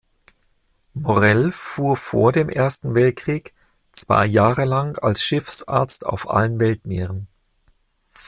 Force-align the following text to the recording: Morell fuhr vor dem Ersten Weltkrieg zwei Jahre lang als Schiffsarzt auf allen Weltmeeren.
Morell 0.95 1.51
fuhr 1.51 1.95
vor 1.95 2.31
dem 2.31 2.49
Ersten 2.49 2.95
Weltkrieg 2.95 3.53
zwei 3.91 4.25
Jahre 4.25 4.65
lang 4.65 4.97
als 4.97 5.21
Schiffsarzt 5.21 6.07
auf 6.07 6.27
allen 6.27 6.59
Weltmeeren. 6.59 7.27